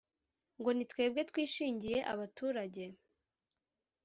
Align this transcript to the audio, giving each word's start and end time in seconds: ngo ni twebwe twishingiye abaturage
ngo 0.59 0.69
ni 0.73 0.83
twebwe 0.91 1.21
twishingiye 1.29 1.97
abaturage 2.13 2.83